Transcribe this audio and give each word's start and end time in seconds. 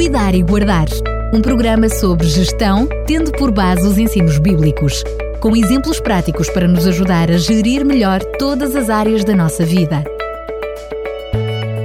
Cuidar 0.00 0.34
e 0.34 0.42
Guardar, 0.42 0.86
um 1.30 1.42
programa 1.42 1.86
sobre 1.90 2.26
gestão, 2.26 2.88
tendo 3.06 3.30
por 3.32 3.52
base 3.52 3.86
os 3.86 3.98
ensinos 3.98 4.38
bíblicos, 4.38 5.04
com 5.42 5.54
exemplos 5.54 6.00
práticos 6.00 6.48
para 6.48 6.66
nos 6.66 6.86
ajudar 6.86 7.30
a 7.30 7.36
gerir 7.36 7.84
melhor 7.84 8.24
todas 8.38 8.74
as 8.74 8.88
áreas 8.88 9.24
da 9.24 9.36
nossa 9.36 9.62
vida. 9.62 10.02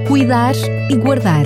Cuidar 0.07 0.55
e 0.89 0.96
Guardar. 0.96 1.46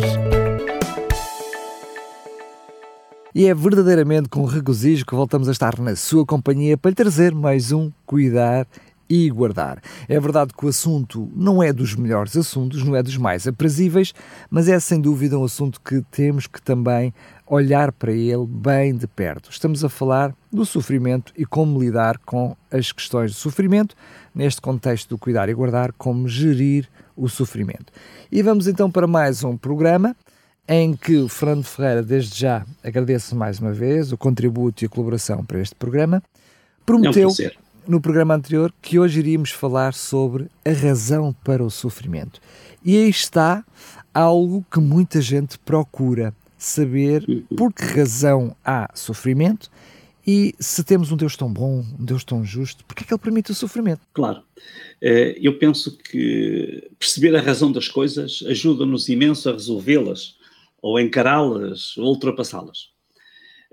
E 3.33 3.47
é 3.47 3.53
verdadeiramente 3.55 4.29
com 4.29 4.45
regozijo 4.45 5.07
que 5.07 5.15
voltamos 5.15 5.49
a 5.49 5.51
estar 5.51 5.79
na 5.79 5.95
sua 5.95 6.23
companhia 6.23 6.77
para 6.77 6.89
lhe 6.89 6.95
trazer 6.95 7.33
mais 7.33 7.71
um 7.71 7.91
Cuidar 8.05 8.67
e 8.67 8.88
Guardar. 9.29 9.81
É 10.07 10.19
verdade 10.19 10.53
que 10.53 10.65
o 10.65 10.69
assunto 10.69 11.29
não 11.35 11.63
é 11.63 11.73
dos 11.73 11.95
melhores 11.95 12.37
assuntos, 12.37 12.83
não 12.83 12.95
é 12.95 13.01
dos 13.01 13.17
mais 13.17 13.47
aprazíveis, 13.47 14.13
mas 14.49 14.69
é 14.69 14.79
sem 14.79 15.01
dúvida 15.01 15.37
um 15.37 15.43
assunto 15.43 15.81
que 15.81 16.03
temos 16.11 16.45
que 16.45 16.61
também 16.61 17.13
olhar 17.47 17.91
para 17.91 18.11
ele 18.11 18.45
bem 18.45 18.95
de 18.95 19.07
perto. 19.07 19.49
Estamos 19.49 19.83
a 19.83 19.89
falar 19.89 20.35
do 20.51 20.63
sofrimento 20.63 21.33
e 21.35 21.45
como 21.45 21.81
lidar 21.81 22.19
com 22.19 22.55
as 22.71 22.91
questões 22.91 23.31
de 23.31 23.37
sofrimento, 23.37 23.95
neste 24.35 24.61
contexto 24.61 25.09
do 25.09 25.17
cuidar 25.17 25.49
e 25.49 25.53
guardar, 25.53 25.91
como 25.93 26.27
gerir 26.27 26.87
o 27.17 27.27
sofrimento. 27.27 27.91
E 28.31 28.43
vamos 28.43 28.67
então 28.67 28.91
para 28.91 29.07
mais 29.07 29.43
um 29.43 29.57
programa 29.57 30.15
em 30.67 30.95
que 30.95 31.17
o 31.17 31.27
Fernando 31.27 31.63
Ferreira, 31.63 32.03
desde 32.03 32.39
já, 32.39 32.63
agradece 32.83 33.33
mais 33.33 33.57
uma 33.57 33.73
vez 33.73 34.11
o 34.11 34.17
contributo 34.17 34.83
e 34.83 34.85
a 34.85 34.89
colaboração 34.89 35.43
para 35.43 35.59
este 35.59 35.73
programa. 35.73 36.21
Prometeu 36.85 37.29
É 37.39 37.68
no 37.89 37.99
programa 37.99 38.35
anterior 38.35 38.71
que 38.83 38.99
hoje 38.99 39.19
iríamos 39.19 39.49
falar 39.49 39.95
sobre 39.95 40.47
a 40.63 40.71
razão 40.71 41.33
para 41.43 41.63
o 41.63 41.71
sofrimento. 41.71 42.39
E 42.85 42.95
aí 42.95 43.09
está 43.09 43.65
algo 44.13 44.63
que 44.71 44.79
muita 44.79 45.19
gente 45.19 45.57
procura 45.57 46.31
saber 46.55 47.25
por 47.57 47.73
que 47.73 47.83
razão 47.83 48.55
há 48.63 48.87
sofrimento 48.93 49.71
e 50.27 50.53
se 50.59 50.83
temos 50.83 51.11
um 51.11 51.17
Deus 51.17 51.35
tão 51.35 51.51
bom, 51.51 51.83
um 51.99 52.05
Deus 52.05 52.23
tão 52.23 52.45
justo, 52.45 52.85
por 52.85 52.95
que 52.95 53.03
é 53.03 53.07
que 53.07 53.11
Ele 53.11 53.19
permite 53.19 53.51
o 53.51 53.55
sofrimento? 53.55 54.01
Claro. 54.13 54.43
Eh, 55.01 55.35
Eu 55.41 55.57
penso 55.57 55.97
que 55.97 56.91
perceber 56.99 57.35
a 57.35 57.41
razão 57.41 57.71
das 57.71 57.87
coisas 57.87 58.43
ajuda-nos 58.47 59.09
imenso 59.09 59.49
a 59.49 59.53
resolvê-las, 59.53 60.35
ou 60.79 60.99
encará-las, 60.99 61.97
ou 61.97 62.05
ultrapassá-las. 62.09 62.89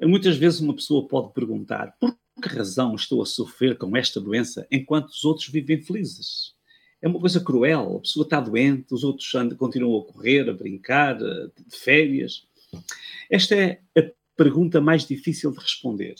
Muitas 0.01 0.39
vezes 0.39 0.61
uma 0.61 0.75
pessoa 0.75 1.07
pode 1.07 1.35
perguntar 1.35 1.95
por 2.01 2.17
que 2.41 2.48
razão 2.48 2.95
estou 2.95 3.23
a 3.23 3.27
sofrer 3.27 3.79
com 3.79 3.97
esta 3.97 4.20
doença 4.20 4.67
enquanto 4.70 5.09
os 5.09 5.25
outros 5.25 5.48
vivem 5.48 5.83
felizes? 5.83 6.55
É 7.01 7.09
uma 7.09 7.20
coisa 7.20 7.41
cruel. 7.41 7.97
A 7.97 8.01
pessoa 8.01 8.25
está 8.25 8.41
doente, 8.41 8.93
os 8.93 9.05
outros 9.05 9.31
continuam 9.59 10.01
a 10.01 10.12
correr, 10.12 10.48
a 10.48 10.53
brincar, 10.53 11.17
de 11.17 11.77
férias. 11.78 12.47
Esta 13.31 13.55
é 13.55 13.81
a 13.97 14.03
pergunta 14.37 14.81
mais 14.81 15.06
difícil 15.06 15.51
de 15.51 15.59
responder. 15.59 16.17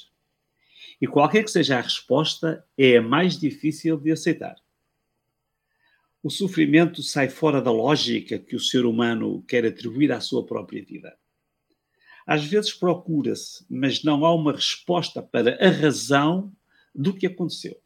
E 1.01 1.07
qualquer 1.07 1.45
que 1.45 1.51
seja 1.51 1.79
a 1.79 1.83
resposta, 1.83 2.65
é 2.77 2.97
a 2.97 3.03
mais 3.03 3.39
difícil 3.39 3.99
de 3.99 4.11
aceitar. 4.11 4.57
O 6.23 6.31
sofrimento 6.31 7.03
sai 7.03 7.29
fora 7.29 7.61
da 7.61 7.71
lógica 7.71 8.39
que 8.39 8.57
o 8.57 8.61
ser 8.61 8.85
humano 8.85 9.45
quer 9.47 9.65
atribuir 9.65 10.11
à 10.11 10.21
sua 10.21 10.45
própria 10.45 10.85
vida. 10.85 11.17
Às 12.27 12.45
vezes 12.45 12.73
procura-se, 12.73 13.65
mas 13.71 14.03
não 14.03 14.27
há 14.27 14.35
uma 14.35 14.53
resposta 14.53 15.23
para 15.23 15.57
a 15.65 15.71
razão 15.71 16.53
do 16.95 17.15
que 17.15 17.27
aconteceu. 17.27 17.81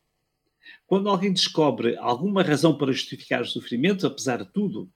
Quando 0.87 1.09
alguém 1.09 1.33
descobre 1.33 1.97
alguma 1.99 2.43
razão 2.43 2.77
para 2.77 2.93
justificar 2.93 3.43
o 3.43 3.47
sofrimento, 3.47 4.07
apesar 4.07 4.43
de 4.43 4.53
tudo, 4.53 4.91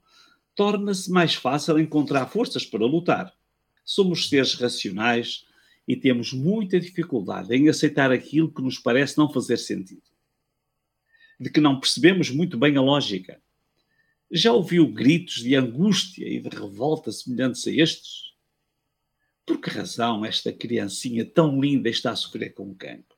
torna-se 0.55 1.11
mais 1.11 1.35
fácil 1.35 1.79
encontrar 1.79 2.27
forças 2.27 2.65
para 2.65 2.85
lutar. 2.85 3.31
Somos 3.83 4.29
seres 4.29 4.55
racionais 4.55 5.45
e 5.87 5.95
temos 5.95 6.33
muita 6.33 6.79
dificuldade 6.79 7.53
em 7.55 7.69
aceitar 7.69 8.11
aquilo 8.11 8.51
que 8.51 8.61
nos 8.61 8.79
parece 8.79 9.17
não 9.17 9.31
fazer 9.31 9.57
sentido. 9.57 10.01
De 11.39 11.49
que 11.49 11.61
não 11.61 11.79
percebemos 11.79 12.31
muito 12.31 12.57
bem 12.57 12.75
a 12.77 12.81
lógica. 12.81 13.39
Já 14.31 14.51
ouviu 14.53 14.87
gritos 14.87 15.35
de 15.35 15.55
angústia 15.55 16.27
e 16.27 16.41
de 16.41 16.49
revolta 16.49 17.11
semelhantes 17.11 17.67
a 17.67 17.71
estes? 17.71 18.34
Por 19.45 19.61
que 19.61 19.69
razão 19.69 20.25
esta 20.25 20.51
criancinha 20.51 21.23
tão 21.23 21.59
linda 21.59 21.89
está 21.89 22.11
a 22.11 22.15
sofrer 22.15 22.53
com 22.53 22.69
o 22.71 22.75
cancro? 22.75 23.15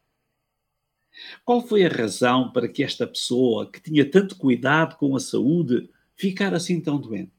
Qual 1.44 1.66
foi 1.66 1.86
a 1.86 1.90
razão 1.90 2.52
para 2.52 2.68
que 2.68 2.84
esta 2.84 3.08
pessoa, 3.08 3.72
que 3.72 3.82
tinha 3.82 4.10
tanto 4.10 4.36
cuidado 4.36 4.98
com 4.98 5.16
a 5.16 5.20
saúde, 5.20 5.90
ficar 6.16 6.54
assim 6.54 6.80
tão 6.82 7.00
doente? 7.00 7.32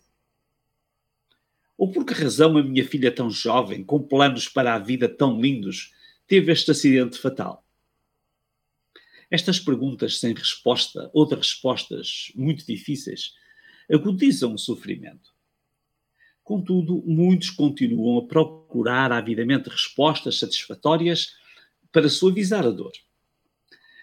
Ou 1.76 1.92
por 1.92 2.04
que 2.04 2.12
razão 2.12 2.56
a 2.56 2.62
minha 2.62 2.84
filha 2.84 3.14
tão 3.14 3.30
jovem, 3.30 3.84
com 3.84 4.02
planos 4.02 4.48
para 4.48 4.74
a 4.74 4.78
vida 4.78 5.08
tão 5.08 5.40
lindos, 5.40 5.92
teve 6.26 6.50
este 6.50 6.70
acidente 6.70 7.18
fatal? 7.18 7.64
Estas 9.30 9.60
perguntas 9.60 10.18
sem 10.18 10.34
resposta 10.34 11.10
ou 11.12 11.26
de 11.26 11.34
respostas 11.34 12.32
muito 12.34 12.66
difíceis 12.66 13.34
agudizam 13.90 14.54
o 14.54 14.58
sofrimento. 14.58 15.27
Contudo, 16.48 17.02
muitos 17.04 17.50
continuam 17.50 18.16
a 18.16 18.26
procurar 18.26 19.12
avidamente 19.12 19.68
respostas 19.68 20.38
satisfatórias 20.38 21.34
para 21.92 22.08
suavizar 22.08 22.64
a 22.64 22.70
dor. 22.70 22.92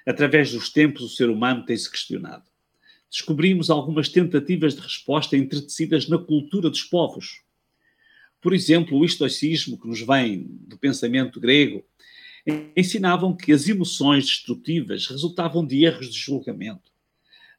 Através 0.06 0.52
dos 0.52 0.70
tempos, 0.70 1.02
o 1.02 1.10
ser 1.10 1.28
humano 1.28 1.66
tem-se 1.66 1.90
questionado. 1.90 2.44
Descobrimos 3.10 3.72
algumas 3.72 4.10
tentativas 4.10 4.76
de 4.76 4.82
resposta 4.82 5.36
entretecidas 5.36 6.08
na 6.08 6.20
cultura 6.20 6.70
dos 6.70 6.84
povos. 6.84 7.42
Por 8.40 8.54
exemplo, 8.54 8.96
o 8.96 9.04
estoicismo, 9.04 9.82
que 9.82 9.88
nos 9.88 10.02
vem 10.02 10.46
do 10.68 10.78
pensamento 10.78 11.40
grego, 11.40 11.84
ensinavam 12.78 13.36
que 13.36 13.54
as 13.54 13.68
emoções 13.68 14.24
destrutivas 14.24 15.08
resultavam 15.08 15.66
de 15.66 15.84
erros 15.84 16.12
de 16.12 16.20
julgamento, 16.20 16.92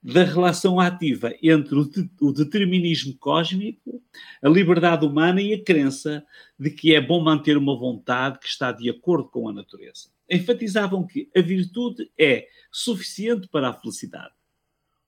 da 0.07 0.23
relação 0.23 0.79
ativa 0.79 1.35
entre 1.43 1.75
o, 1.75 1.85
de- 1.85 2.09
o 2.21 2.31
determinismo 2.31 3.17
cósmico, 3.19 4.01
a 4.41 4.49
liberdade 4.49 5.05
humana 5.05 5.43
e 5.43 5.53
a 5.53 5.61
crença 5.61 6.25
de 6.57 6.71
que 6.71 6.95
é 6.95 7.01
bom 7.01 7.21
manter 7.21 7.57
uma 7.57 7.77
vontade 7.77 8.39
que 8.39 8.47
está 8.47 8.71
de 8.71 8.89
acordo 8.89 9.29
com 9.29 9.49
a 9.49 9.53
natureza. 9.53 10.09
Enfatizavam 10.31 11.05
que 11.05 11.29
a 11.37 11.41
virtude 11.41 12.09
é 12.17 12.47
suficiente 12.71 13.49
para 13.49 13.71
a 13.71 13.73
felicidade. 13.73 14.33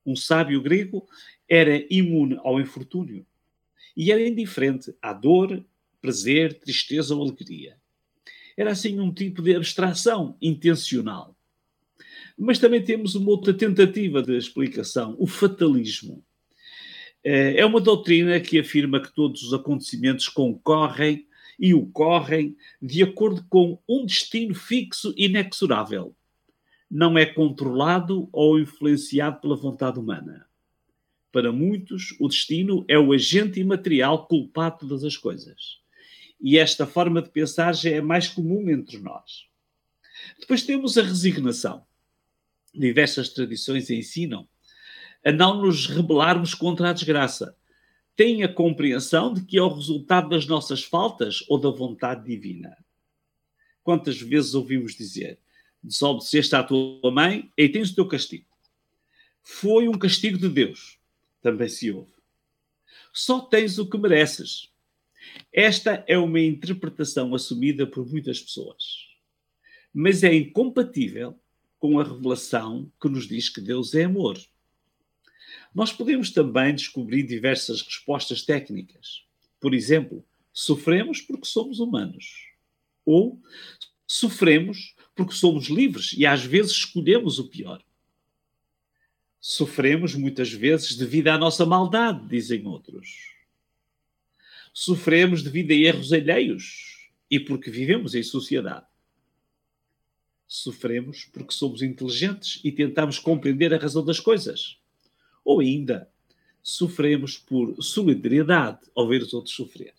Um 0.04 0.16
sábio 0.16 0.60
grego 0.60 1.06
era 1.48 1.80
imune 1.88 2.36
ao 2.42 2.60
infortúnio 2.60 3.24
e 3.96 4.10
era 4.10 4.26
indiferente 4.26 4.92
à 5.00 5.12
dor, 5.12 5.64
prazer, 6.00 6.58
tristeza 6.58 7.14
ou 7.14 7.22
alegria. 7.22 7.76
Era 8.56 8.72
assim 8.72 8.98
um 8.98 9.14
tipo 9.14 9.42
de 9.42 9.54
abstração 9.54 10.36
intencional. 10.42 11.37
Mas 12.38 12.58
também 12.58 12.82
temos 12.82 13.16
uma 13.16 13.30
outra 13.30 13.52
tentativa 13.52 14.22
de 14.22 14.36
explicação, 14.36 15.16
o 15.18 15.26
fatalismo. 15.26 16.24
Eh, 17.24 17.56
É 17.58 17.66
uma 17.66 17.80
doutrina 17.80 18.38
que 18.38 18.60
afirma 18.60 19.02
que 19.02 19.12
todos 19.12 19.42
os 19.42 19.52
acontecimentos 19.52 20.28
concorrem 20.28 21.26
e 21.58 21.74
ocorrem 21.74 22.56
de 22.80 23.02
acordo 23.02 23.44
com 23.48 23.80
um 23.88 24.06
destino 24.06 24.54
fixo 24.54 25.12
e 25.16 25.24
inexorável. 25.24 26.14
Não 26.88 27.18
é 27.18 27.26
controlado 27.26 28.28
ou 28.32 28.58
influenciado 28.58 29.40
pela 29.40 29.56
vontade 29.56 29.98
humana. 29.98 30.46
Para 31.32 31.52
muitos, 31.52 32.16
o 32.20 32.28
destino 32.28 32.84
é 32.88 32.98
o 32.98 33.12
agente 33.12 33.60
imaterial 33.60 34.26
culpado 34.26 34.76
de 34.76 34.80
todas 34.80 35.04
as 35.04 35.16
coisas. 35.16 35.80
E 36.40 36.56
esta 36.56 36.86
forma 36.86 37.20
de 37.20 37.30
pensar 37.30 37.74
já 37.74 37.90
é 37.90 38.00
mais 38.00 38.28
comum 38.28 38.70
entre 38.70 38.98
nós. 38.98 39.48
Depois 40.38 40.62
temos 40.62 40.96
a 40.96 41.02
resignação. 41.02 41.87
Diversas 42.74 43.28
tradições 43.28 43.90
ensinam 43.90 44.48
a 45.24 45.32
não 45.32 45.60
nos 45.62 45.86
rebelarmos 45.86 46.54
contra 46.54 46.90
a 46.90 46.92
desgraça. 46.92 47.56
Têm 48.16 48.42
a 48.42 48.52
compreensão 48.52 49.32
de 49.32 49.44
que 49.44 49.58
é 49.58 49.62
o 49.62 49.68
resultado 49.68 50.28
das 50.28 50.46
nossas 50.46 50.82
faltas 50.82 51.44
ou 51.48 51.58
da 51.58 51.70
vontade 51.70 52.24
divina. 52.24 52.76
Quantas 53.82 54.20
vezes 54.20 54.54
ouvimos 54.54 54.94
dizer: 54.94 55.38
desobedeceste 55.82 56.54
à 56.56 56.62
tua 56.62 57.10
mãe 57.10 57.50
e 57.56 57.68
tens 57.68 57.90
o 57.90 57.94
teu 57.94 58.06
castigo. 58.06 58.46
Foi 59.42 59.88
um 59.88 59.98
castigo 59.98 60.36
de 60.36 60.48
Deus. 60.48 60.98
Também 61.40 61.68
se 61.68 61.90
ouve. 61.90 62.12
Só 63.12 63.40
tens 63.40 63.78
o 63.78 63.88
que 63.88 63.96
mereces. 63.96 64.70
Esta 65.52 66.04
é 66.06 66.18
uma 66.18 66.40
interpretação 66.40 67.34
assumida 67.34 67.86
por 67.86 68.06
muitas 68.06 68.40
pessoas, 68.40 69.06
mas 69.92 70.22
é 70.22 70.34
incompatível 70.34 71.38
com 71.78 71.98
a 71.98 72.04
revelação 72.04 72.90
que 73.00 73.08
nos 73.08 73.26
diz 73.26 73.48
que 73.48 73.60
Deus 73.60 73.94
é 73.94 74.04
amor. 74.04 74.38
Nós 75.74 75.92
podemos 75.92 76.30
também 76.30 76.74
descobrir 76.74 77.22
diversas 77.22 77.82
respostas 77.82 78.42
técnicas. 78.42 79.24
Por 79.60 79.74
exemplo, 79.74 80.24
sofremos 80.52 81.20
porque 81.20 81.46
somos 81.46 81.78
humanos. 81.78 82.48
Ou 83.04 83.40
sofremos 84.06 84.94
porque 85.14 85.34
somos 85.34 85.68
livres 85.68 86.12
e 86.12 86.26
às 86.26 86.44
vezes 86.44 86.72
escolhemos 86.72 87.38
o 87.38 87.48
pior. 87.48 87.82
Sofremos 89.40 90.14
muitas 90.14 90.52
vezes 90.52 90.96
devido 90.96 91.28
à 91.28 91.38
nossa 91.38 91.64
maldade, 91.64 92.26
dizem 92.28 92.66
outros. 92.66 93.34
Sofremos 94.72 95.42
devido 95.42 95.70
a 95.70 95.74
erros 95.74 96.12
alheios 96.12 97.08
e 97.30 97.38
porque 97.38 97.70
vivemos 97.70 98.14
em 98.14 98.22
sociedade. 98.22 98.86
Sofremos 100.48 101.26
porque 101.30 101.52
somos 101.52 101.82
inteligentes 101.82 102.58
e 102.64 102.72
tentamos 102.72 103.18
compreender 103.18 103.74
a 103.74 103.78
razão 103.78 104.02
das 104.02 104.18
coisas. 104.18 104.78
Ou 105.44 105.60
ainda, 105.60 106.10
sofremos 106.62 107.36
por 107.36 107.76
solidariedade 107.82 108.80
ao 108.96 109.06
ver 109.06 109.22
os 109.22 109.34
outros 109.34 109.54
sofrer. 109.54 109.94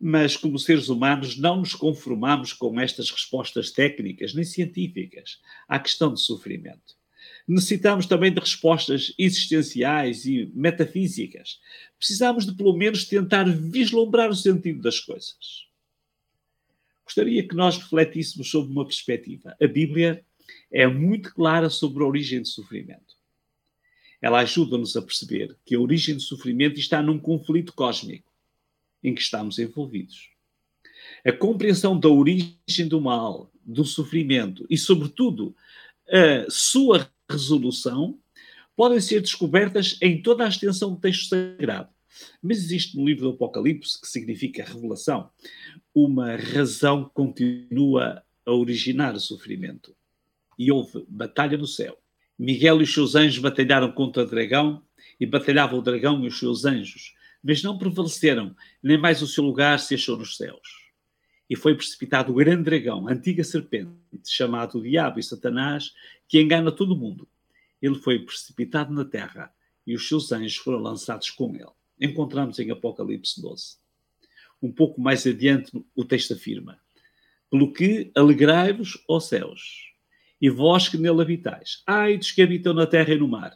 Mas, 0.00 0.34
como 0.34 0.58
seres 0.58 0.88
humanos, 0.88 1.36
não 1.36 1.58
nos 1.58 1.74
conformamos 1.74 2.54
com 2.54 2.80
estas 2.80 3.10
respostas 3.10 3.70
técnicas 3.70 4.32
nem 4.32 4.44
científicas 4.44 5.38
à 5.68 5.78
questão 5.78 6.14
de 6.14 6.20
sofrimento. 6.20 6.98
Necessitamos 7.46 8.06
também 8.06 8.32
de 8.32 8.40
respostas 8.40 9.12
existenciais 9.18 10.24
e 10.24 10.50
metafísicas. 10.54 11.60
Precisamos 11.98 12.46
de, 12.46 12.54
pelo 12.54 12.74
menos, 12.74 13.04
tentar 13.04 13.44
vislumbrar 13.44 14.30
o 14.30 14.34
sentido 14.34 14.80
das 14.80 15.00
coisas. 15.00 15.69
Gostaria 17.10 17.42
que 17.42 17.56
nós 17.56 17.76
refletíssemos 17.76 18.48
sobre 18.48 18.70
uma 18.70 18.84
perspectiva. 18.84 19.56
A 19.60 19.66
Bíblia 19.66 20.24
é 20.72 20.86
muito 20.86 21.34
clara 21.34 21.68
sobre 21.68 22.04
a 22.04 22.06
origem 22.06 22.40
do 22.40 22.46
sofrimento. 22.46 23.16
Ela 24.22 24.38
ajuda-nos 24.38 24.96
a 24.96 25.02
perceber 25.02 25.56
que 25.64 25.74
a 25.74 25.80
origem 25.80 26.14
do 26.14 26.20
sofrimento 26.20 26.78
está 26.78 27.02
num 27.02 27.18
conflito 27.18 27.72
cósmico 27.72 28.32
em 29.02 29.12
que 29.12 29.20
estamos 29.20 29.58
envolvidos. 29.58 30.30
A 31.26 31.32
compreensão 31.32 31.98
da 31.98 32.08
origem 32.08 32.86
do 32.86 33.00
mal, 33.00 33.50
do 33.66 33.84
sofrimento 33.84 34.64
e, 34.70 34.78
sobretudo, 34.78 35.52
a 36.08 36.48
sua 36.48 37.10
resolução 37.28 38.20
podem 38.76 39.00
ser 39.00 39.20
descobertas 39.20 39.98
em 40.00 40.22
toda 40.22 40.44
a 40.44 40.48
extensão 40.48 40.94
do 40.94 41.00
texto 41.00 41.26
sagrado. 41.28 41.88
Mas 42.42 42.58
existe 42.58 42.96
no 42.96 43.04
livro 43.04 43.22
do 43.22 43.34
Apocalipse, 43.34 44.00
que 44.00 44.06
significa 44.06 44.64
revelação, 44.64 45.30
uma 45.94 46.36
razão 46.36 47.04
que 47.04 47.14
continua 47.14 48.22
a 48.44 48.52
originar 48.52 49.14
o 49.14 49.20
sofrimento. 49.20 49.94
E 50.58 50.70
houve 50.70 51.04
batalha 51.08 51.56
no 51.56 51.66
céu. 51.66 51.98
Miguel 52.38 52.80
e 52.80 52.84
os 52.84 52.92
seus 52.92 53.14
anjos 53.14 53.38
batalharam 53.38 53.92
contra 53.92 54.22
o 54.22 54.26
dragão, 54.26 54.82
e 55.18 55.26
batalhava 55.26 55.76
o 55.76 55.82
dragão 55.82 56.24
e 56.24 56.28
os 56.28 56.38
seus 56.38 56.64
anjos, 56.64 57.14
mas 57.42 57.62
não 57.62 57.78
prevaleceram, 57.78 58.54
nem 58.82 58.98
mais 58.98 59.20
o 59.22 59.26
seu 59.26 59.44
lugar 59.44 59.78
se 59.78 59.94
achou 59.94 60.16
nos 60.16 60.36
céus. 60.36 60.90
E 61.48 61.56
foi 61.56 61.74
precipitado 61.74 62.32
o 62.32 62.36
grande 62.36 62.62
dragão, 62.62 63.08
a 63.08 63.12
antiga 63.12 63.44
serpente, 63.44 63.90
chamado 64.26 64.78
o 64.78 64.82
Diabo 64.82 65.18
e 65.18 65.22
Satanás, 65.22 65.92
que 66.28 66.40
engana 66.40 66.70
todo 66.70 66.94
o 66.94 66.96
mundo. 66.96 67.28
Ele 67.82 67.96
foi 67.96 68.18
precipitado 68.18 68.92
na 68.92 69.04
terra 69.04 69.52
e 69.86 69.94
os 69.94 70.06
seus 70.06 70.30
anjos 70.32 70.56
foram 70.56 70.78
lançados 70.78 71.30
com 71.30 71.54
ele. 71.54 71.66
Encontramos 72.00 72.58
em 72.58 72.70
Apocalipse 72.70 73.40
12. 73.42 73.76
Um 74.62 74.72
pouco 74.72 75.00
mais 75.00 75.26
adiante, 75.26 75.70
o 75.94 76.04
texto 76.04 76.32
afirma: 76.32 76.80
Pelo 77.50 77.72
que 77.72 78.10
alegrai-vos, 78.14 79.02
ó 79.06 79.20
céus, 79.20 79.92
e 80.40 80.48
vós 80.48 80.88
que 80.88 80.96
nele 80.96 81.20
habitais, 81.20 81.82
ai 81.86 82.16
dos 82.16 82.32
que 82.32 82.40
habitam 82.40 82.72
na 82.72 82.86
terra 82.86 83.12
e 83.12 83.18
no 83.18 83.28
mar, 83.28 83.52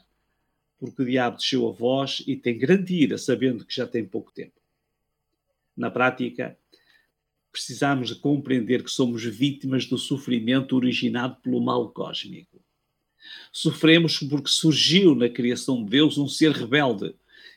porque 0.79 1.03
o 1.03 1.07
diabo 1.07 1.39
desceu 1.39 1.67
a 1.67 1.73
vós 1.73 2.23
e 2.27 2.37
tem 2.37 2.59
grande 2.59 2.95
ira, 2.95 3.17
sabendo 3.17 3.65
que 3.65 3.75
já 3.75 3.87
tem 3.87 4.05
pouco 4.05 4.31
tempo. 4.33 4.61
Na 5.75 5.91
prática, 5.91 6.57
precisamos 7.51 8.09
de 8.09 8.17
compreender 8.17 8.83
que 8.83 8.91
somos 8.91 9.25
vítimas 9.25 9.87
do 9.87 9.97
sofrimento 9.97 10.77
originado 10.77 11.37
pelo 11.37 11.61
mal 11.61 11.91
cósmico. 11.91 12.61
Sofremos 13.51 14.19
porque 14.19 14.49
surgiu 14.49 15.15
na 15.15 15.29
criação 15.29 15.83
de 15.83 15.91
Deus 15.91 16.19
um 16.19 16.29
ser 16.29 16.53
rebelde 16.53 17.15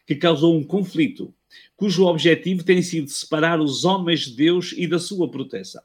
que 0.07 0.15
causou 0.15 0.57
um 0.57 0.63
conflito, 0.63 1.35
cujo 1.75 2.05
objetivo 2.05 2.63
tem 2.63 2.81
sido 2.81 3.09
separar 3.09 3.59
os 3.59 3.83
homens 3.83 4.21
de 4.21 4.37
Deus 4.37 4.71
e 4.71 4.87
da 4.87 4.97
sua 4.97 5.29
proteção. 5.29 5.83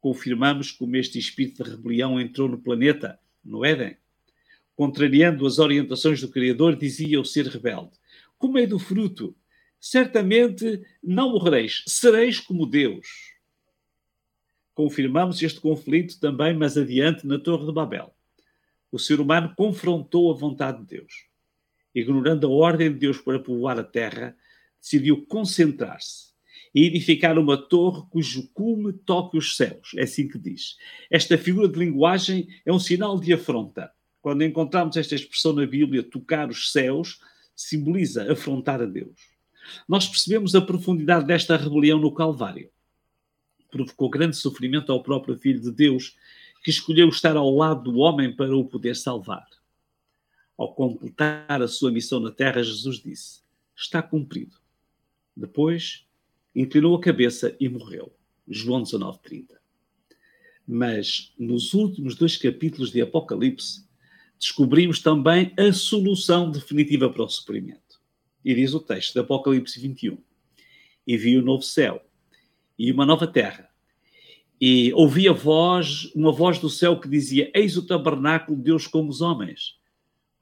Confirmamos 0.00 0.72
como 0.72 0.96
este 0.96 1.18
espírito 1.18 1.62
de 1.62 1.70
rebelião 1.70 2.18
entrou 2.18 2.48
no 2.48 2.58
planeta, 2.58 3.20
no 3.44 3.66
Éden, 3.66 3.98
contrariando 4.74 5.46
as 5.46 5.58
orientações 5.58 6.22
do 6.22 6.30
Criador, 6.30 6.74
dizia 6.74 7.20
o 7.20 7.24
ser 7.24 7.46
rebelde: 7.48 7.92
Comei 8.38 8.66
do 8.66 8.78
fruto, 8.78 9.36
certamente 9.78 10.82
não 11.02 11.32
morrereis, 11.32 11.84
sereis 11.86 12.40
como 12.40 12.64
Deus. 12.64 13.34
Confirmamos 14.72 15.40
este 15.42 15.60
conflito 15.60 16.18
também 16.18 16.56
mais 16.56 16.78
adiante 16.78 17.26
na 17.26 17.38
Torre 17.38 17.66
de 17.66 17.72
Babel. 17.72 18.14
O 18.90 18.98
ser 18.98 19.20
humano 19.20 19.52
confrontou 19.54 20.32
a 20.32 20.34
vontade 20.34 20.78
de 20.78 20.96
Deus. 20.96 21.33
Ignorando 21.94 22.46
a 22.46 22.50
ordem 22.50 22.92
de 22.92 22.98
Deus 22.98 23.18
para 23.18 23.38
povoar 23.38 23.78
a 23.78 23.84
terra, 23.84 24.36
decidiu 24.80 25.24
concentrar-se 25.26 26.34
e 26.74 26.84
edificar 26.84 27.38
uma 27.38 27.56
torre 27.56 28.02
cujo 28.10 28.48
cume 28.52 28.92
toque 28.92 29.38
os 29.38 29.56
céus. 29.56 29.92
É 29.96 30.02
assim 30.02 30.26
que 30.26 30.38
diz. 30.38 30.76
Esta 31.10 31.38
figura 31.38 31.68
de 31.68 31.78
linguagem 31.78 32.48
é 32.66 32.72
um 32.72 32.80
sinal 32.80 33.18
de 33.18 33.32
afronta 33.32 33.92
quando 34.24 34.42
encontramos 34.42 34.96
esta 34.96 35.14
expressão 35.14 35.52
na 35.52 35.66
Bíblia, 35.66 36.02
tocar 36.02 36.48
os 36.48 36.72
céus, 36.72 37.20
simboliza 37.54 38.32
afrontar 38.32 38.80
a 38.80 38.86
Deus. 38.86 39.20
Nós 39.86 40.08
percebemos 40.08 40.54
a 40.54 40.62
profundidade 40.62 41.26
desta 41.26 41.58
rebelião 41.58 41.98
no 41.98 42.10
Calvário. 42.10 42.70
Provocou 43.70 44.08
grande 44.08 44.36
sofrimento 44.36 44.90
ao 44.90 45.02
próprio 45.02 45.36
Filho 45.36 45.60
de 45.60 45.70
Deus, 45.70 46.16
que 46.62 46.70
escolheu 46.70 47.06
estar 47.10 47.36
ao 47.36 47.54
lado 47.54 47.82
do 47.82 47.98
homem 47.98 48.34
para 48.34 48.56
o 48.56 48.64
poder 48.64 48.96
salvar. 48.96 49.44
Ao 50.56 50.72
completar 50.72 51.60
a 51.62 51.68
sua 51.68 51.90
missão 51.90 52.20
na 52.20 52.30
terra, 52.30 52.62
Jesus 52.62 53.00
disse: 53.00 53.42
Está 53.76 54.02
cumprido. 54.02 54.56
Depois, 55.36 56.06
inclinou 56.54 56.94
a 56.94 57.00
cabeça 57.00 57.56
e 57.58 57.68
morreu. 57.68 58.14
João 58.46 58.82
19:30. 58.82 59.58
Mas 60.66 61.32
nos 61.38 61.74
últimos 61.74 62.14
dois 62.14 62.36
capítulos 62.36 62.90
de 62.90 63.00
Apocalipse, 63.00 63.84
descobrimos 64.38 65.00
também 65.00 65.52
a 65.58 65.72
solução 65.72 66.50
definitiva 66.50 67.10
para 67.10 67.24
o 67.24 67.28
sofrimento. 67.28 68.00
E 68.44 68.54
diz 68.54 68.74
o 68.74 68.80
texto 68.80 69.14
de 69.14 69.20
Apocalipse 69.20 69.80
21. 69.80 70.18
E 71.06 71.16
vi 71.16 71.36
o 71.36 71.42
um 71.42 71.44
novo 71.44 71.62
céu 71.62 72.02
e 72.78 72.90
uma 72.92 73.04
nova 73.04 73.26
terra. 73.26 73.68
E 74.60 74.92
ouvi 74.94 75.28
a 75.28 75.32
voz, 75.32 76.10
uma 76.14 76.32
voz 76.32 76.58
do 76.58 76.70
céu 76.70 76.98
que 76.98 77.08
dizia: 77.08 77.50
Eis 77.54 77.76
o 77.76 77.86
tabernáculo 77.86 78.56
de 78.56 78.64
Deus 78.64 78.86
com 78.86 79.06
os 79.08 79.20
homens, 79.20 79.78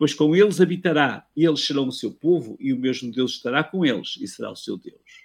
pois 0.02 0.12
com 0.12 0.34
eles 0.34 0.60
habitará, 0.60 1.24
e 1.36 1.46
eles 1.46 1.64
serão 1.64 1.86
o 1.86 1.92
seu 1.92 2.10
povo, 2.10 2.56
e 2.58 2.72
o 2.72 2.76
mesmo 2.76 3.12
Deus 3.12 3.34
estará 3.34 3.62
com 3.62 3.86
eles, 3.86 4.16
e 4.20 4.26
será 4.26 4.50
o 4.50 4.56
seu 4.56 4.76
Deus. 4.76 5.22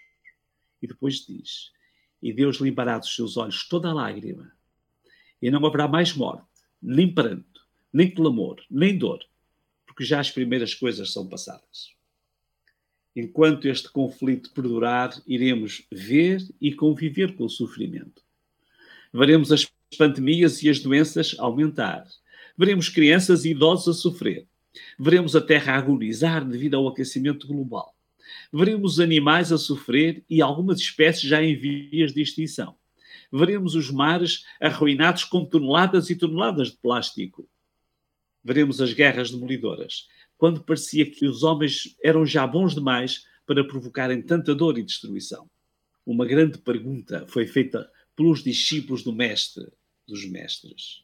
E 0.80 0.86
depois 0.86 1.26
diz: 1.26 1.72
E 2.22 2.32
Deus 2.32 2.58
limpará 2.58 3.00
dos 3.00 3.16
seus 3.16 3.38
olhos 3.38 3.68
toda 3.68 3.90
a 3.90 3.94
lágrima, 3.94 4.52
e 5.42 5.50
não 5.50 5.66
haverá 5.66 5.88
mais 5.88 6.14
morte, 6.14 6.46
nem 6.80 7.12
pranto 7.12 7.58
nem 7.92 8.08
clamor, 8.12 8.58
nem 8.70 8.96
dor, 8.96 9.18
porque 9.88 10.06
já 10.06 10.20
as 10.20 10.30
primeiras 10.30 10.76
coisas 10.76 11.12
são 11.12 11.28
passadas. 11.28 11.96
Enquanto 13.16 13.68
este 13.68 13.90
conflito 13.90 14.54
perdurar, 14.54 15.20
iremos 15.26 15.88
ver 15.92 16.40
e 16.62 16.72
conviver 16.72 17.36
com 17.36 17.46
o 17.46 17.50
sofrimento. 17.50 18.22
Veremos 19.12 19.52
as 19.52 19.68
pandemias 19.98 20.62
e 20.62 20.70
as 20.70 20.80
doenças 20.80 21.36
aumentar. 21.40 22.06
Veremos 22.56 22.90
crianças 22.90 23.44
e 23.44 23.50
idosos 23.50 23.88
a 23.98 24.00
sofrer. 24.00 24.48
Veremos 24.98 25.36
a 25.36 25.42
Terra 25.42 25.76
agonizar 25.76 26.46
devido 26.46 26.76
ao 26.76 26.88
aquecimento 26.88 27.48
global. 27.48 27.96
Veremos 28.52 29.00
animais 29.00 29.52
a 29.52 29.58
sofrer 29.58 30.24
e 30.30 30.42
algumas 30.42 30.80
espécies 30.80 31.30
já 31.30 31.42
em 31.42 31.56
vias 31.56 32.14
de 32.14 32.22
extinção. 32.22 32.76
Veremos 33.32 33.76
os 33.76 33.92
mares 33.92 34.46
arruinados 34.60 35.24
com 35.24 35.46
toneladas 35.46 36.10
e 36.10 36.16
toneladas 36.16 36.72
de 36.72 36.78
plástico 36.78 37.48
veremos 38.48 38.80
as 38.80 38.94
guerras 38.94 39.30
demolidoras, 39.30 40.08
quando 40.38 40.64
parecia 40.64 41.06
que 41.06 41.28
os 41.28 41.44
homens 41.44 41.98
eram 42.02 42.26
já 42.26 42.48
bons 42.48 42.74
demais 42.74 43.26
para 43.46 43.68
provocarem 43.68 44.22
tanta 44.22 44.56
dor 44.56 44.78
e 44.78 44.84
destruição. 44.84 45.50
Uma 46.06 46.26
grande 46.26 46.58
pergunta 46.58 47.26
foi 47.28 47.46
feita 47.46 47.92
pelos 48.16 48.42
discípulos 48.42 49.04
do 49.04 49.12
Mestre, 49.12 49.68
dos 50.08 50.24
Mestres. 50.24 51.04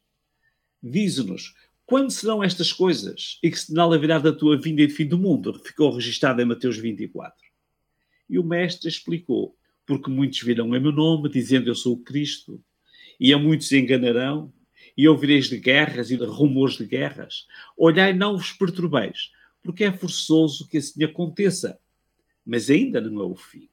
Dize-nos, 0.82 1.53
quando 1.86 2.12
serão 2.12 2.44
estas 2.44 2.72
coisas? 2.72 3.40
E 3.44 3.52
que 3.52 3.60
sinal 3.60 3.92
haverá 3.92 4.18
da 4.18 4.32
tua 4.32 4.58
vinda 4.58 4.82
e 4.82 4.88
de 4.88 4.94
fim 4.94 5.06
do 5.06 5.18
mundo? 5.18 5.60
Ficou 5.63 5.94
registado 5.94 6.42
em 6.42 6.46
Mateus 6.46 6.78
24. 6.78 7.38
E 8.30 8.40
o 8.40 8.44
Mestre 8.44 8.88
explicou, 8.88 9.58
porque 9.86 10.10
muitos 10.10 10.42
virão 10.42 10.75
em 10.75 10.80
meu 10.80 10.92
nome, 10.92 11.30
dizendo 11.30 11.70
eu 11.70 11.75
sou 11.75 11.94
o 11.94 12.04
Cristo, 12.04 12.63
e 13.20 13.34
a 13.34 13.38
muitos 13.38 13.72
enganarão, 13.72 14.52
e 14.98 15.08
ouvireis 15.08 15.50
de 15.50 15.58
guerras 15.58 16.10
e 16.10 16.18
de 16.18 16.25
rumores 16.25 16.78
de 16.78 16.86
guerras. 16.86 17.48
Olhai, 17.78 18.13
não 18.13 18.38
vos 18.38 18.54
perturbeis, 18.54 19.32
porque 19.62 19.84
é 19.84 19.92
forçoso 19.92 20.68
que 20.68 20.78
assim 20.78 21.04
aconteça. 21.04 21.80
Mas 22.46 22.70
ainda 22.70 23.02
não 23.02 23.22
é 23.22 23.25
o 23.25 23.36
fim. 23.36 23.70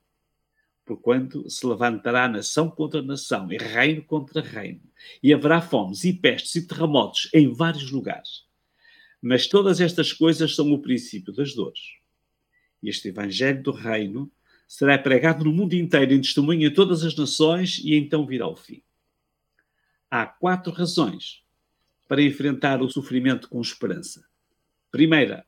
Porquanto 0.91 1.49
se 1.49 1.65
levantará 1.65 2.27
nação 2.27 2.69
contra 2.69 3.01
nação 3.01 3.53
e 3.53 3.57
reino 3.57 4.03
contra 4.03 4.43
reino, 4.43 4.81
e 5.23 5.33
haverá 5.33 5.61
fomes 5.61 6.03
e 6.03 6.13
pestes 6.13 6.57
e 6.57 6.67
terremotos 6.67 7.31
em 7.33 7.53
vários 7.53 7.93
lugares. 7.93 8.45
Mas 9.23 9.47
todas 9.47 9.81
estas 9.81 10.13
coisas 10.13 10.53
são 10.57 10.73
o 10.73 10.83
princípio 10.83 11.33
das 11.33 11.55
dores. 11.55 11.79
Este 12.83 13.07
evangelho 13.07 13.63
do 13.63 13.71
reino 13.71 14.29
será 14.67 14.99
pregado 14.99 15.45
no 15.45 15.53
mundo 15.53 15.75
inteiro 15.75 16.13
em 16.13 16.21
testemunho 16.21 16.67
em 16.67 16.75
todas 16.75 17.05
as 17.05 17.15
nações 17.15 17.79
e 17.79 17.95
então 17.95 18.27
virá 18.27 18.49
o 18.49 18.57
fim. 18.57 18.83
Há 20.11 20.27
quatro 20.27 20.73
razões 20.73 21.45
para 22.09 22.21
enfrentar 22.21 22.83
o 22.83 22.91
sofrimento 22.91 23.49
com 23.49 23.61
esperança. 23.61 24.27
Primeira, 24.91 25.47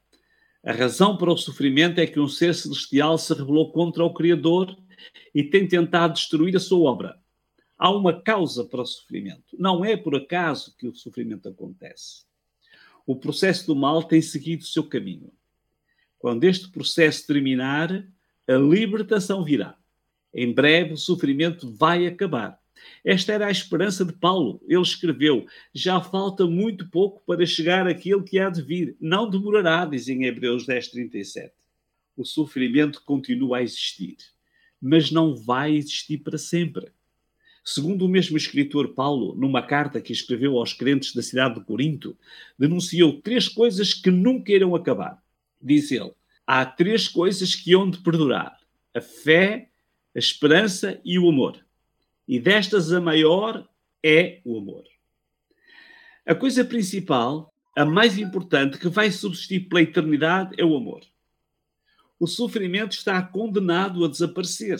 a 0.64 0.70
razão 0.70 1.16
para 1.16 1.32
o 1.32 1.36
sofrimento 1.36 1.98
é 1.98 2.06
que 2.06 2.20
um 2.20 2.28
ser 2.28 2.54
celestial 2.54 3.18
se 3.18 3.34
rebelou 3.34 3.72
contra 3.72 4.04
o 4.04 4.14
Criador 4.14 4.80
e 5.34 5.42
tem 5.42 5.66
tentado 5.66 6.14
destruir 6.14 6.56
a 6.56 6.60
sua 6.60 6.90
obra. 6.90 7.20
Há 7.78 7.90
uma 7.90 8.20
causa 8.20 8.64
para 8.64 8.82
o 8.82 8.86
sofrimento. 8.86 9.56
Não 9.58 9.84
é 9.84 9.96
por 9.96 10.14
acaso 10.14 10.76
que 10.76 10.86
o 10.86 10.94
sofrimento 10.94 11.48
acontece. 11.48 12.24
O 13.06 13.16
processo 13.16 13.66
do 13.66 13.74
mal 13.74 14.04
tem 14.04 14.22
seguido 14.22 14.62
o 14.62 14.66
seu 14.66 14.84
caminho. 14.84 15.32
Quando 16.18 16.44
este 16.44 16.70
processo 16.70 17.26
terminar, 17.26 17.90
a 18.46 18.52
libertação 18.52 19.42
virá. 19.42 19.76
Em 20.32 20.52
breve 20.52 20.92
o 20.92 20.96
sofrimento 20.96 21.68
vai 21.70 22.06
acabar. 22.06 22.62
Esta 23.04 23.32
era 23.32 23.46
a 23.46 23.50
esperança 23.50 24.04
de 24.04 24.12
Paulo. 24.12 24.60
Ele 24.66 24.80
escreveu: 24.80 25.46
Já 25.74 26.00
falta 26.00 26.46
muito 26.46 26.88
pouco 26.88 27.22
para 27.26 27.44
chegar 27.44 27.86
aquele 27.86 28.22
que 28.22 28.38
há 28.38 28.48
de 28.48 28.62
vir. 28.62 28.96
Não 29.00 29.28
demorará, 29.28 29.84
diz 29.84 30.08
em 30.08 30.24
Hebreus 30.24 30.66
10, 30.66 30.88
37. 30.88 31.52
O 32.16 32.24
sofrimento 32.24 33.02
continua 33.04 33.58
a 33.58 33.62
existir, 33.62 34.16
mas 34.82 35.12
não 35.12 35.36
vai 35.36 35.76
existir 35.76 36.18
para 36.18 36.36
sempre. 36.36 36.90
Segundo 37.64 38.04
o 38.04 38.08
mesmo 38.08 38.36
escritor 38.36 38.92
Paulo, 38.92 39.36
numa 39.36 39.62
carta 39.62 40.00
que 40.00 40.12
escreveu 40.12 40.58
aos 40.58 40.72
crentes 40.72 41.14
da 41.14 41.22
cidade 41.22 41.54
de 41.54 41.64
Corinto, 41.64 42.16
denunciou 42.58 43.20
três 43.20 43.48
coisas 43.48 43.94
que 43.94 44.10
nunca 44.10 44.50
irão 44.50 44.74
acabar. 44.74 45.22
Diz 45.60 45.92
ele: 45.92 46.10
há 46.44 46.66
três 46.66 47.06
coisas 47.06 47.54
que 47.54 47.72
hão 47.72 47.88
de 47.88 47.98
perdurar: 47.98 48.58
a 48.92 49.00
fé, 49.00 49.68
a 50.12 50.18
esperança 50.18 51.00
e 51.04 51.16
o 51.20 51.28
amor. 51.28 51.64
E 52.26 52.40
destas, 52.40 52.92
a 52.92 53.00
maior 53.00 53.68
é 54.02 54.40
o 54.44 54.58
amor. 54.58 54.82
A 56.26 56.34
coisa 56.34 56.64
principal, 56.64 57.52
a 57.76 57.84
mais 57.84 58.18
importante, 58.18 58.78
que 58.78 58.88
vai 58.88 59.10
subsistir 59.12 59.68
pela 59.68 59.82
eternidade 59.82 60.54
é 60.58 60.64
o 60.64 60.76
amor. 60.76 61.02
O 62.22 62.26
sofrimento 62.28 62.92
está 62.92 63.20
condenado 63.20 64.04
a 64.04 64.08
desaparecer. 64.08 64.78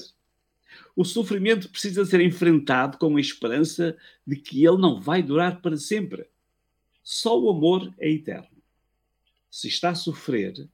O 0.95 1.05
sofrimento 1.05 1.69
precisa 1.69 2.05
ser 2.05 2.21
enfrentado 2.21 2.99
com 2.99 3.17
a 3.17 3.21
esperança 3.21 3.97
de 4.25 4.37
que 4.37 4.65
ele 4.65 4.79
não 4.79 5.01
vai 5.01 5.23
durar 5.23 5.61
para 5.61 5.77
sempre. 5.77 6.29
Só 7.03 7.37
o 7.37 7.51
amor 7.51 7.93
é 7.99 8.09
eterno. 8.09 8.63
Se 9.51 9.67
está 9.67 9.91
a 9.91 9.95
sofrer, 9.97 10.69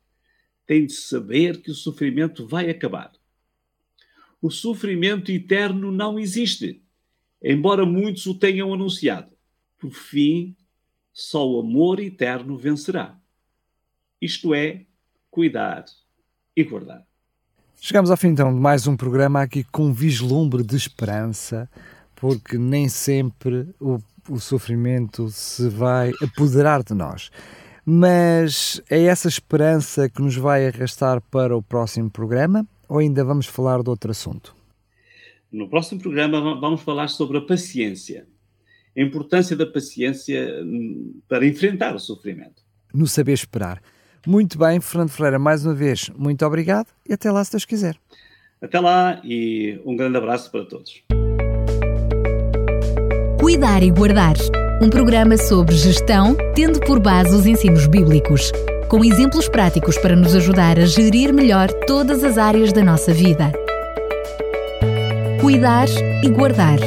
tem 0.66 0.84
de 0.84 0.92
saber 0.92 1.62
que 1.62 1.70
o 1.70 1.74
sofrimento 1.74 2.46
vai 2.46 2.68
acabar 2.68 3.12
o 4.40 4.50
sofrimento 4.50 5.32
eterno 5.32 5.90
não 5.90 6.18
existe, 6.18 6.80
embora 7.42 7.84
muitos 7.84 8.26
o 8.26 8.34
tenham 8.34 8.72
anunciado. 8.72 9.36
Por 9.78 9.90
fim, 9.90 10.56
só 11.12 11.48
o 11.48 11.60
amor 11.60 11.98
eterno 11.98 12.56
vencerá. 12.56 13.18
Isto 14.20 14.54
é, 14.54 14.86
cuidar 15.30 15.84
e 16.60 16.64
guardar. 16.64 17.06
Chegamos 17.80 18.10
ao 18.10 18.16
fim 18.16 18.28
então 18.28 18.52
de 18.52 18.58
mais 18.58 18.88
um 18.88 18.96
programa 18.96 19.40
aqui 19.40 19.62
com 19.62 19.92
vislumbre 19.92 20.64
de 20.64 20.74
esperança, 20.74 21.70
porque 22.16 22.58
nem 22.58 22.88
sempre 22.88 23.68
o, 23.80 24.00
o 24.28 24.40
sofrimento 24.40 25.28
se 25.28 25.68
vai 25.68 26.10
apoderar 26.20 26.82
de 26.82 26.94
nós. 26.94 27.30
Mas 27.86 28.82
é 28.90 29.04
essa 29.04 29.28
esperança 29.28 30.08
que 30.08 30.20
nos 30.20 30.34
vai 30.34 30.66
arrastar 30.66 31.20
para 31.30 31.56
o 31.56 31.62
próximo 31.62 32.10
programa 32.10 32.66
ou 32.88 32.98
ainda 32.98 33.24
vamos 33.24 33.46
falar 33.46 33.80
de 33.80 33.88
outro 33.88 34.10
assunto? 34.10 34.52
No 35.50 35.68
próximo 35.68 36.00
programa 36.00 36.58
vamos 36.60 36.82
falar 36.82 37.06
sobre 37.06 37.38
a 37.38 37.40
paciência, 37.40 38.26
a 38.96 39.00
importância 39.00 39.54
da 39.54 39.64
paciência 39.64 40.60
hum, 40.64 41.20
para 41.28 41.46
enfrentar 41.46 41.94
o 41.94 42.00
sofrimento. 42.00 42.64
No 42.92 43.06
saber 43.06 43.34
esperar. 43.34 43.80
Muito 44.28 44.58
bem, 44.58 44.78
Fernando 44.78 45.08
Ferreira, 45.08 45.38
mais 45.38 45.64
uma 45.64 45.72
vez, 45.72 46.10
muito 46.14 46.44
obrigado 46.44 46.88
e 47.08 47.14
até 47.14 47.32
lá 47.32 47.42
se 47.42 47.52
Deus 47.52 47.64
quiser. 47.64 47.96
Até 48.60 48.78
lá 48.78 49.22
e 49.24 49.80
um 49.86 49.96
grande 49.96 50.18
abraço 50.18 50.50
para 50.50 50.66
todos. 50.66 51.02
Cuidar 53.40 53.82
e 53.82 53.90
Guardar 53.90 54.34
um 54.82 54.90
programa 54.90 55.38
sobre 55.38 55.74
gestão, 55.76 56.36
tendo 56.54 56.78
por 56.80 57.00
base 57.00 57.34
os 57.34 57.46
ensinos 57.46 57.86
bíblicos 57.86 58.52
com 58.90 59.02
exemplos 59.02 59.48
práticos 59.48 59.96
para 59.96 60.14
nos 60.14 60.34
ajudar 60.34 60.78
a 60.78 60.84
gerir 60.84 61.32
melhor 61.32 61.72
todas 61.86 62.22
as 62.22 62.36
áreas 62.36 62.70
da 62.70 62.84
nossa 62.84 63.14
vida. 63.14 63.50
Cuidar 65.40 65.88
e 66.22 66.28
guardar 66.28 66.78